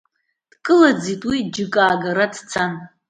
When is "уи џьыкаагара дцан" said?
1.29-2.73